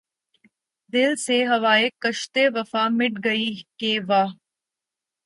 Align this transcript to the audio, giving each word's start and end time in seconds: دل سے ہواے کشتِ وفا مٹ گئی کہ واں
دل 0.93 1.11
سے 1.25 1.37
ہواے 1.49 1.85
کشتِ 2.03 2.35
وفا 2.55 2.83
مٹ 2.97 3.13
گئی 3.25 3.47
کہ 3.79 3.91
واں 4.07 4.27